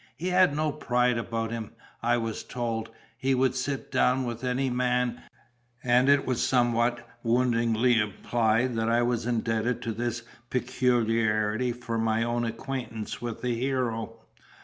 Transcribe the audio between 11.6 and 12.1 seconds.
for